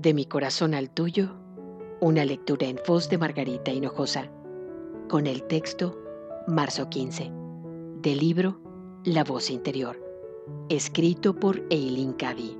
De 0.00 0.14
mi 0.14 0.26
corazón 0.26 0.74
al 0.74 0.90
tuyo, 0.90 1.30
una 2.00 2.24
lectura 2.24 2.68
en 2.68 2.78
voz 2.86 3.08
de 3.08 3.18
Margarita 3.18 3.72
Hinojosa, 3.72 4.30
con 5.08 5.26
el 5.26 5.42
texto 5.42 5.98
Marzo 6.46 6.88
15, 6.88 7.32
del 8.00 8.18
libro 8.18 8.60
La 9.02 9.24
voz 9.24 9.50
interior, 9.50 10.00
escrito 10.68 11.34
por 11.34 11.64
Eileen 11.70 12.12
Cady. 12.12 12.56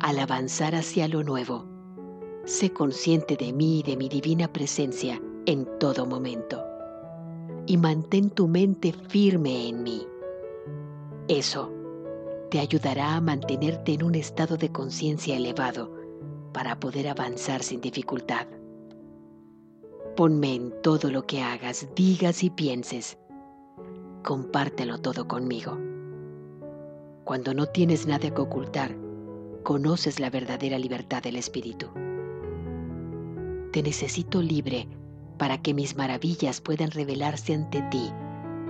Al 0.00 0.18
avanzar 0.18 0.74
hacia 0.74 1.06
lo 1.06 1.22
nuevo, 1.22 1.66
sé 2.44 2.70
consciente 2.70 3.36
de 3.36 3.52
mí 3.52 3.78
y 3.78 3.82
de 3.84 3.96
mi 3.96 4.08
divina 4.08 4.52
presencia 4.52 5.22
en 5.46 5.68
todo 5.78 6.04
momento, 6.04 6.64
y 7.66 7.76
mantén 7.76 8.30
tu 8.30 8.48
mente 8.48 8.92
firme 8.92 9.68
en 9.68 9.84
mí. 9.84 10.04
Eso 11.28 11.70
te 12.54 12.60
ayudará 12.60 13.16
a 13.16 13.20
mantenerte 13.20 13.94
en 13.94 14.04
un 14.04 14.14
estado 14.14 14.56
de 14.56 14.70
conciencia 14.70 15.36
elevado 15.36 15.90
para 16.52 16.78
poder 16.78 17.08
avanzar 17.08 17.64
sin 17.64 17.80
dificultad. 17.80 18.46
Ponme 20.14 20.54
en 20.54 20.72
todo 20.80 21.10
lo 21.10 21.26
que 21.26 21.42
hagas, 21.42 21.88
digas 21.96 22.44
y 22.44 22.50
pienses. 22.50 23.18
Compártelo 24.22 24.98
todo 24.98 25.26
conmigo. 25.26 25.76
Cuando 27.24 27.54
no 27.54 27.66
tienes 27.66 28.06
nada 28.06 28.30
que 28.32 28.40
ocultar, 28.40 28.94
conoces 29.64 30.20
la 30.20 30.30
verdadera 30.30 30.78
libertad 30.78 31.24
del 31.24 31.34
Espíritu. 31.34 31.88
Te 33.72 33.82
necesito 33.82 34.40
libre 34.40 34.86
para 35.38 35.60
que 35.60 35.74
mis 35.74 35.96
maravillas 35.96 36.60
puedan 36.60 36.92
revelarse 36.92 37.52
ante 37.52 37.82
ti 37.90 38.12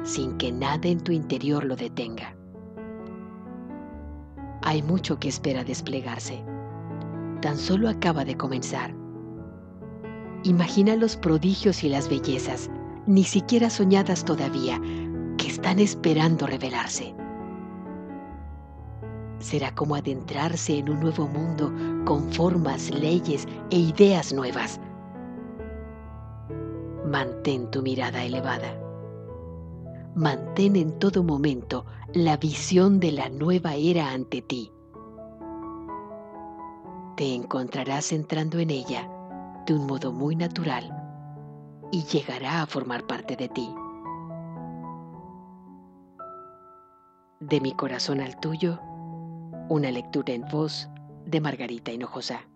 sin 0.04 0.38
que 0.38 0.52
nada 0.52 0.88
en 0.88 1.00
tu 1.00 1.12
interior 1.12 1.66
lo 1.66 1.76
detenga 1.76 2.34
hay 4.64 4.82
mucho 4.82 5.18
que 5.18 5.28
espera 5.28 5.62
desplegarse. 5.62 6.42
Tan 7.42 7.58
solo 7.58 7.88
acaba 7.88 8.24
de 8.24 8.34
comenzar. 8.34 8.94
Imagina 10.42 10.96
los 10.96 11.16
prodigios 11.16 11.84
y 11.84 11.90
las 11.90 12.08
bellezas, 12.08 12.70
ni 13.06 13.24
siquiera 13.24 13.68
soñadas 13.68 14.24
todavía, 14.24 14.80
que 15.36 15.48
están 15.48 15.78
esperando 15.78 16.46
revelarse. 16.46 17.14
Será 19.38 19.74
como 19.74 19.96
adentrarse 19.96 20.78
en 20.78 20.88
un 20.88 21.00
nuevo 21.00 21.28
mundo 21.28 21.70
con 22.06 22.32
formas, 22.32 22.90
leyes 22.90 23.46
e 23.70 23.78
ideas 23.78 24.32
nuevas. 24.32 24.80
Mantén 27.06 27.70
tu 27.70 27.82
mirada 27.82 28.24
elevada. 28.24 28.83
Mantén 30.14 30.76
en 30.76 30.96
todo 31.00 31.24
momento 31.24 31.86
la 32.12 32.36
visión 32.36 33.00
de 33.00 33.10
la 33.10 33.28
nueva 33.30 33.74
era 33.74 34.12
ante 34.12 34.42
ti. 34.42 34.70
Te 37.16 37.34
encontrarás 37.34 38.12
entrando 38.12 38.60
en 38.60 38.70
ella 38.70 39.10
de 39.66 39.74
un 39.74 39.86
modo 39.86 40.12
muy 40.12 40.36
natural 40.36 40.88
y 41.90 42.04
llegará 42.04 42.62
a 42.62 42.66
formar 42.66 43.06
parte 43.08 43.34
de 43.34 43.48
ti. 43.48 43.74
De 47.40 47.60
mi 47.60 47.74
corazón 47.74 48.20
al 48.20 48.38
tuyo, 48.38 48.80
una 49.68 49.90
lectura 49.90 50.32
en 50.32 50.44
voz 50.46 50.88
de 51.26 51.40
Margarita 51.40 51.90
Hinojosa. 51.90 52.48